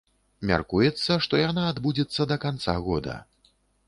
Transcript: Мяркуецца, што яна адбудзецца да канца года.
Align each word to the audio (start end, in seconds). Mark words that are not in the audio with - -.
Мяркуецца, 0.51 1.17
што 1.25 1.41
яна 1.41 1.65
адбудзецца 1.71 2.27
да 2.31 2.37
канца 2.47 2.75
года. 2.87 3.19